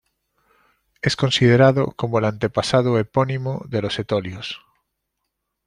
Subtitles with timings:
[1.03, 4.59] Es considerado como el antepasado epónimo de los etolios.